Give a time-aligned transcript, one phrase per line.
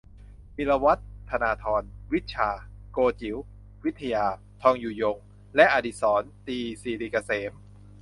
[0.55, 2.49] นิธิวัฒน์ ธราธร วิชชา
[2.91, 3.37] โกจิ๋ว
[3.83, 4.25] วิทยา
[4.61, 5.17] ทองอยู่ยง
[5.55, 7.51] และ อดิสรณ์ ตรีสิริเกษม